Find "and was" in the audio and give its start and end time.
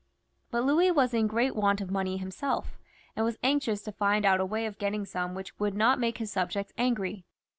3.15-3.37